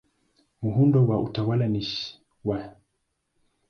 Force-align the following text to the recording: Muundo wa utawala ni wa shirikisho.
Muundo 0.63 0.99
wa 1.09 1.17
utawala 1.25 1.65
ni 1.67 1.77
wa 1.77 1.85
shirikisho. 1.85 2.81